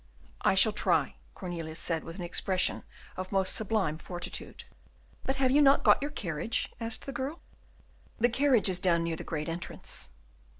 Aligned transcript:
"I 0.41 0.55
shall 0.55 0.71
try," 0.71 1.17
Cornelius 1.35 1.77
said, 1.77 2.03
with 2.03 2.15
an 2.15 2.23
expression 2.23 2.83
of 3.15 3.31
most 3.31 3.53
sublime 3.55 3.99
fortitude. 3.99 4.63
"But 5.25 5.35
have 5.35 5.51
you 5.51 5.61
not 5.61 5.83
got 5.83 6.01
your 6.01 6.09
carriage?" 6.09 6.73
asked 6.79 7.05
the 7.05 7.13
girl. 7.13 7.39
"The 8.17 8.27
carriage 8.29 8.67
is 8.67 8.79
down 8.79 9.03
near 9.03 9.15
the 9.15 9.23
great 9.23 9.47
entrance." 9.47 10.09